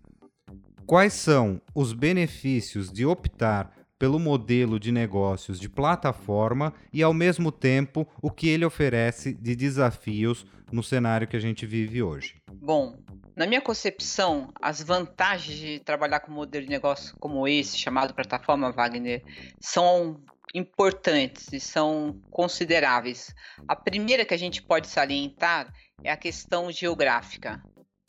[0.92, 7.50] quais são os benefícios de optar pelo modelo de negócios de plataforma e, ao mesmo
[7.50, 12.34] tempo, o que ele oferece de desafios no cenário que a gente vive hoje.
[12.52, 12.98] Bom,
[13.34, 18.12] Na minha concepção, as vantagens de trabalhar com um modelo de negócio como esse, chamado
[18.12, 19.22] plataforma Wagner,
[19.58, 20.20] são
[20.54, 23.34] importantes e são consideráveis.
[23.66, 25.72] A primeira que a gente pode salientar
[26.04, 27.62] é a questão geográfica.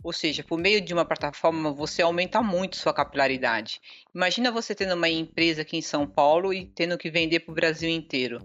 [0.04, 3.80] Ou seja, por meio de uma plataforma, você aumenta muito sua capilaridade.
[4.14, 7.56] Imagina você tendo uma empresa aqui em São Paulo e tendo que vender para o
[7.56, 8.39] Brasil inteiro.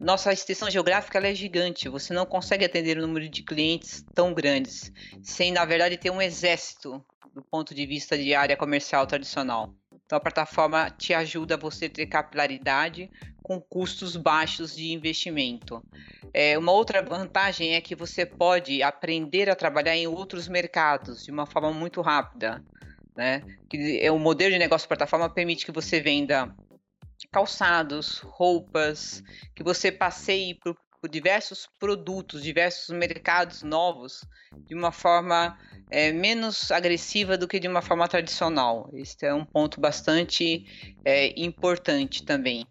[0.00, 4.34] Nossa extensão geográfica é gigante, você não consegue atender o um número de clientes tão
[4.34, 4.92] grandes,
[5.22, 7.02] sem, na verdade, ter um exército
[7.32, 9.74] do ponto de vista de área comercial tradicional.
[10.04, 13.10] Então, a plataforma te ajuda a você ter capilaridade
[13.46, 15.80] com custos baixos de investimento.
[16.34, 21.30] É, uma outra vantagem é que você pode aprender a trabalhar em outros mercados de
[21.30, 22.60] uma forma muito rápida.
[23.16, 23.44] Né?
[23.70, 26.52] Que é, o modelo de negócio plataforma permite que você venda
[27.30, 29.22] calçados, roupas,
[29.54, 34.22] que você passeie por, por diversos produtos, diversos mercados novos
[34.66, 35.56] de uma forma
[35.88, 38.90] é, menos agressiva do que de uma forma tradicional.
[38.92, 40.66] Este é um ponto bastante
[41.04, 42.66] é, importante também.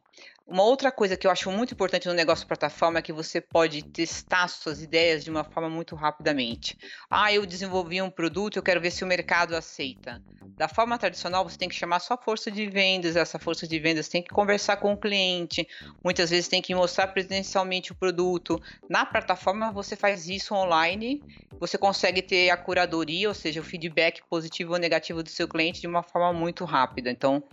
[0.47, 3.81] Uma outra coisa que eu acho muito importante no negócio plataforma é que você pode
[3.83, 6.77] testar suas ideias de uma forma muito rapidamente.
[7.09, 10.21] Ah, eu desenvolvi um produto, eu quero ver se o mercado aceita.
[10.55, 14.07] Da forma tradicional, você tem que chamar sua força de vendas, essa força de vendas
[14.07, 15.67] tem que conversar com o cliente,
[16.03, 18.61] muitas vezes tem que mostrar presencialmente o produto.
[18.87, 21.23] Na plataforma, você faz isso online,
[21.59, 25.81] você consegue ter a curadoria, ou seja, o feedback positivo ou negativo do seu cliente
[25.81, 27.09] de uma forma muito rápida.
[27.09, 27.43] Então,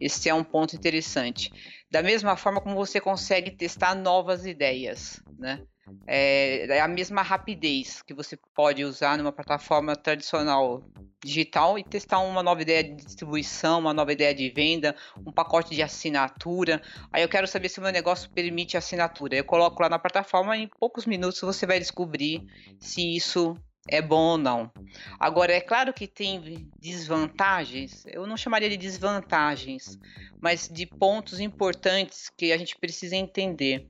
[0.00, 1.50] esse é um ponto interessante.
[1.90, 5.62] Da mesma forma como você consegue testar novas ideias, né?
[6.06, 10.84] É, é a mesma rapidez que você pode usar numa plataforma tradicional
[11.22, 15.74] digital e testar uma nova ideia de distribuição, uma nova ideia de venda, um pacote
[15.74, 16.80] de assinatura.
[17.12, 19.36] Aí eu quero saber se o meu negócio permite assinatura.
[19.36, 22.46] Eu coloco lá na plataforma e em poucos minutos você vai descobrir
[22.78, 23.56] se isso
[23.88, 24.70] é bom ou não.
[25.18, 29.98] Agora, é claro que tem desvantagens, eu não chamaria de desvantagens,
[30.40, 33.86] mas de pontos importantes que a gente precisa entender.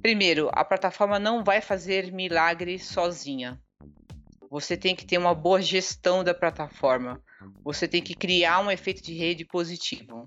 [0.00, 3.60] Primeiro, a plataforma não vai fazer milagre sozinha.
[4.50, 7.20] Você tem que ter uma boa gestão da plataforma.
[7.64, 10.24] Você tem que criar um efeito de rede positivo.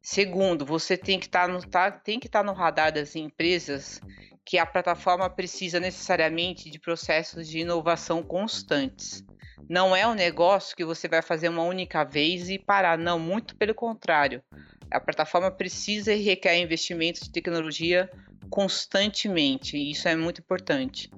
[0.00, 4.00] Segundo, você tem que estar tá tá, estar tá no radar das empresas
[4.46, 9.24] que a plataforma precisa necessariamente de processos de inovação constantes.
[9.68, 13.56] Não é um negócio que você vai fazer uma única vez e parar, não, muito
[13.56, 14.40] pelo contrário.
[14.88, 18.08] A plataforma precisa e requer investimentos de tecnologia
[18.48, 21.10] constantemente, e isso é muito importante.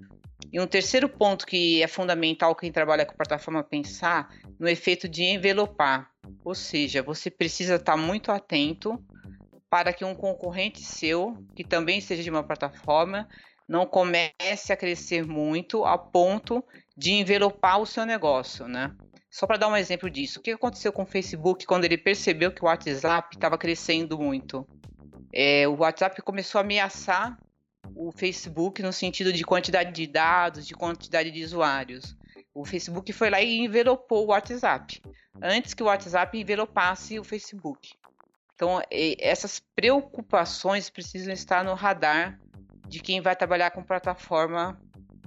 [0.51, 5.25] E um terceiro ponto que é fundamental quem trabalha com plataforma pensar no efeito de
[5.25, 6.11] envelopar,
[6.43, 8.99] ou seja, você precisa estar muito atento
[9.71, 13.29] para que um concorrente seu, que também seja de uma plataforma,
[13.69, 16.65] não comece a crescer muito a ponto
[16.97, 18.95] de envelopar o seu negócio, né?
[19.31, 22.51] Só para dar um exemplo disso, o que aconteceu com o Facebook quando ele percebeu
[22.51, 24.67] que o WhatsApp estava crescendo muito?
[25.33, 27.39] É, o WhatsApp começou a ameaçar
[27.95, 32.17] o Facebook no sentido de quantidade de dados, de quantidade de usuários.
[32.55, 35.01] O Facebook foi lá e envelopou o WhatsApp,
[35.43, 37.98] antes que o WhatsApp envelopasse o Facebook.
[38.59, 42.41] Então, essas preocupações precisam estar no radar
[42.89, 44.77] de quem vai trabalhar com plataforma,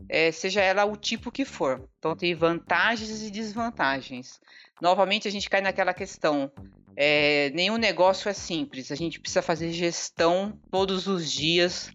[0.10, 1.88] é, seja ela o tipo que for.
[1.98, 4.42] Então, tem vantagens e desvantagens.
[4.82, 6.52] Novamente, a gente cai naquela questão:
[6.94, 11.90] é, nenhum negócio é simples, a gente precisa fazer gestão todos os dias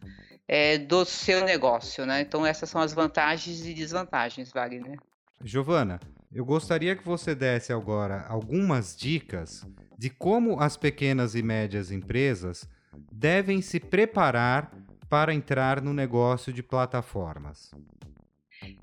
[0.49, 2.23] é, do seu negócio, né?
[2.23, 4.99] Então, essas são as vantagens e desvantagens, Wagner.
[5.45, 6.01] Giovana,
[6.33, 9.67] eu gostaria que você desse agora algumas dicas
[9.99, 12.69] de como as pequenas e médias empresas
[13.11, 14.71] devem se preparar
[15.09, 17.71] para entrar no negócio de plataformas?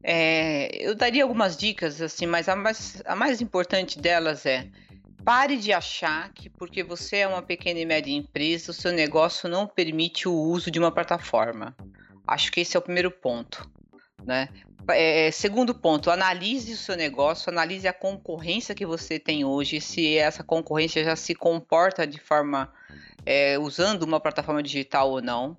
[0.03, 4.67] É, eu daria algumas dicas, assim, mas a mais, a mais importante delas é
[5.23, 9.49] pare de achar que porque você é uma pequena e média empresa, o seu negócio
[9.49, 11.75] não permite o uso de uma plataforma.
[12.27, 13.69] Acho que esse é o primeiro ponto.
[14.25, 14.49] Né?
[14.89, 20.17] É, segundo ponto, analise o seu negócio, analise a concorrência que você tem hoje, se
[20.17, 22.71] essa concorrência já se comporta de forma
[23.25, 25.55] é, usando uma plataforma digital ou não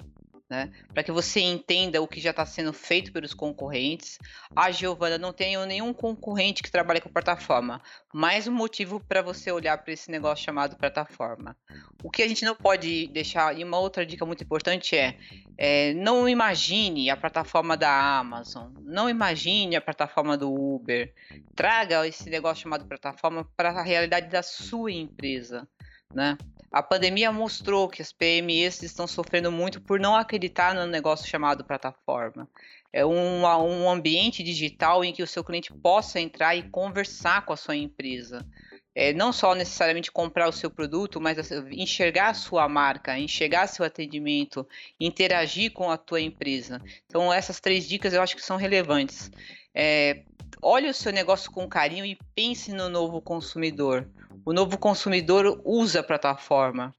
[0.48, 0.70] né?
[0.92, 4.18] Para que você entenda o que já está sendo feito pelos concorrentes.
[4.54, 7.80] A Giovana não tem nenhum concorrente que trabalhe com plataforma.
[8.12, 11.56] Mais um motivo para você olhar para esse negócio chamado plataforma.
[12.02, 15.18] O que a gente não pode deixar, e uma outra dica muito importante é,
[15.56, 21.12] é não imagine a plataforma da Amazon, não imagine a plataforma do Uber.
[21.56, 25.66] Traga esse negócio chamado plataforma para a realidade da sua empresa.
[26.14, 26.36] Né?
[26.74, 31.62] A pandemia mostrou que as PMEs estão sofrendo muito por não acreditar no negócio chamado
[31.62, 32.48] plataforma.
[32.92, 37.52] é um, um ambiente digital em que o seu cliente possa entrar e conversar com
[37.52, 38.44] a sua empresa.
[38.92, 43.68] É, não só necessariamente comprar o seu produto, mas assim, enxergar a sua marca, enxergar
[43.68, 44.66] seu atendimento,
[44.98, 46.82] interagir com a tua empresa.
[47.06, 49.30] Então essas três dicas eu acho que são relevantes.
[49.72, 50.24] É,
[50.60, 54.10] olhe o seu negócio com carinho e pense no novo consumidor.
[54.44, 56.94] O novo consumidor usa a plataforma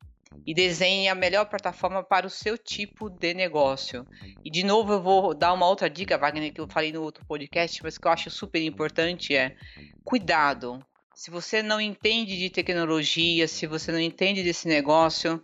[0.45, 4.05] e desenhe a melhor plataforma para o seu tipo de negócio.
[4.43, 7.25] E de novo eu vou dar uma outra dica, Wagner, que eu falei no outro
[7.25, 9.55] podcast, mas que eu acho super importante é
[10.03, 10.83] cuidado.
[11.13, 15.41] Se você não entende de tecnologia, se você não entende desse negócio,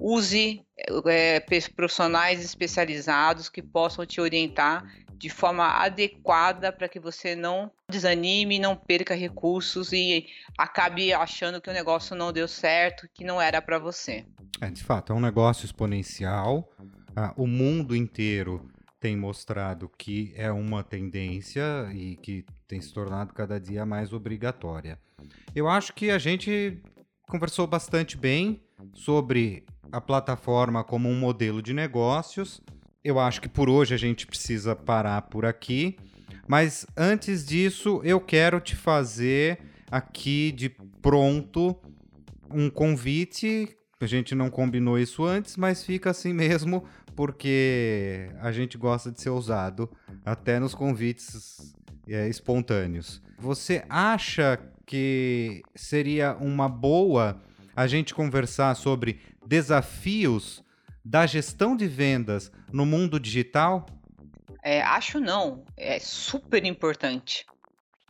[0.00, 0.64] use
[1.06, 1.40] é,
[1.76, 4.84] profissionais especializados que possam te orientar
[5.22, 10.26] de forma adequada para que você não desanime, não perca recursos e
[10.58, 14.26] acabe achando que o negócio não deu certo, que não era para você.
[14.60, 16.68] É, de fato, é um negócio exponencial.
[17.14, 18.68] Ah, o mundo inteiro
[18.98, 21.62] tem mostrado que é uma tendência
[21.94, 24.98] e que tem se tornado cada dia mais obrigatória.
[25.54, 26.82] Eu acho que a gente
[27.28, 28.60] conversou bastante bem
[28.92, 32.60] sobre a plataforma como um modelo de negócios
[33.04, 35.96] eu acho que por hoje a gente precisa parar por aqui.
[36.46, 39.58] Mas antes disso, eu quero te fazer
[39.90, 40.68] aqui de
[41.00, 41.76] pronto
[42.50, 43.76] um convite.
[44.00, 46.84] A gente não combinou isso antes, mas fica assim mesmo,
[47.14, 49.90] porque a gente gosta de ser ousado
[50.24, 51.74] até nos convites
[52.08, 53.22] é, espontâneos.
[53.38, 57.40] Você acha que seria uma boa
[57.74, 60.62] a gente conversar sobre desafios
[61.04, 63.86] da gestão de vendas no mundo digital?
[64.62, 65.64] É, acho não.
[65.76, 67.44] É super importante.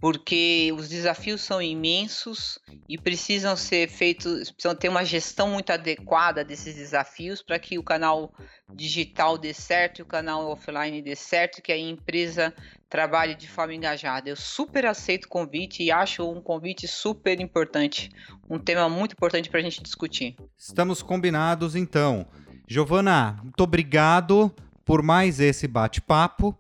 [0.00, 6.44] Porque os desafios são imensos e precisam ser feitos, precisam ter uma gestão muito adequada
[6.44, 8.34] desses desafios para que o canal
[8.74, 12.52] digital dê certo e o canal offline dê certo, que a empresa
[12.88, 14.28] trabalhe de forma engajada.
[14.28, 18.10] Eu super aceito o convite e acho um convite super importante,
[18.50, 20.34] um tema muito importante para a gente discutir.
[20.58, 22.26] Estamos combinados então.
[22.66, 24.54] Giovana, muito obrigado
[24.84, 26.58] por mais esse bate-papo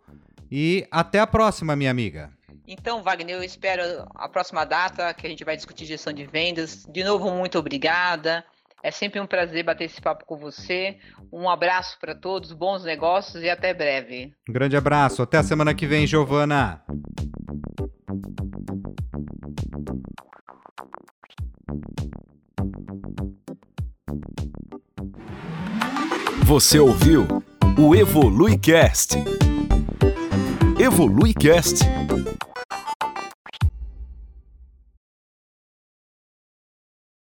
[0.50, 2.30] e até a próxima, minha amiga.
[2.66, 3.82] Então, Wagner, eu espero
[4.14, 6.86] a próxima data que a gente vai discutir gestão de vendas.
[6.88, 8.44] De novo, muito obrigada.
[8.82, 10.98] É sempre um prazer bater esse papo com você.
[11.32, 14.34] Um abraço para todos, bons negócios e até breve.
[14.48, 16.82] Um grande abraço, até a semana que vem, Giovana.
[26.44, 27.26] Você ouviu
[27.78, 29.16] o EvoluiCast.
[30.78, 31.84] EvoluiCast